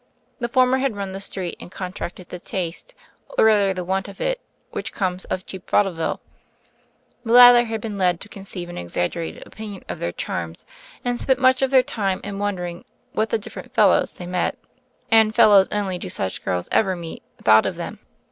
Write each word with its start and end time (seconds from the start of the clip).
The 0.39 0.49
former 0.49 0.79
had 0.79 0.95
run 0.95 1.11
the 1.11 1.19
streets 1.19 1.57
and 1.59 1.71
contracted 1.71 2.29
the 2.29 2.39
taste— 2.39 2.95
or 3.37 3.45
rather 3.45 3.71
the 3.71 3.83
want 3.83 4.07
of 4.07 4.19
it— 4.19 4.41
which 4.71 4.93
comes 4.93 5.25
of 5.25 5.45
cheap 5.45 5.69
vaudeville; 5.69 6.19
the 7.23 7.33
latter 7.33 7.65
had 7.65 7.81
been 7.81 7.99
led 7.99 8.19
to 8.21 8.27
conceive 8.27 8.67
an 8.69 8.79
exaggerated 8.79 9.45
opinion 9.45 9.83
of 9.87 9.99
their 9.99 10.11
charms, 10.11 10.65
and 11.05 11.19
spent 11.21 11.37
much 11.37 11.61
of 11.61 11.69
their 11.69 11.83
time 11.83 12.19
in 12.23 12.39
wonder 12.39 12.65
ing 12.65 12.83
what 13.13 13.29
the 13.29 13.37
different 13.37 13.75
"fellows" 13.75 14.13
they 14.13 14.25
met— 14.25 14.57
and 15.11 15.35
"fellows" 15.35 15.67
only 15.71 15.99
do 15.99 16.09
such 16.09 16.43
girls 16.43 16.67
ever 16.71 16.95
meet— 16.95 17.21
thought 17.43 17.67
of 17.67 17.75
them. 17.75 17.99